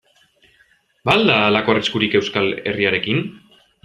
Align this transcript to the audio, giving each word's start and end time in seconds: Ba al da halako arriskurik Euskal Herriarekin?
Ba 1.09 1.13
al 1.17 1.27
da 1.31 1.35
halako 1.49 1.73
arriskurik 1.73 2.15
Euskal 2.21 2.49
Herriarekin? 2.73 3.21